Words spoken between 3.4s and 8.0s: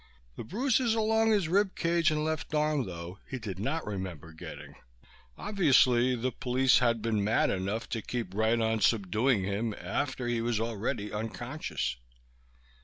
not remember getting. Obviously the police had been mad enough